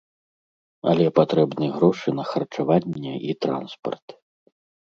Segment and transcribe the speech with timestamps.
[0.91, 4.07] Але патрэбны грошы на харчаванне і транспарт.